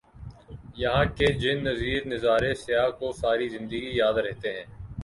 [0.75, 4.65] یہاں کے جنت نظیر نظارے سیاح کو ساری زندگی یاد رہتے ہیں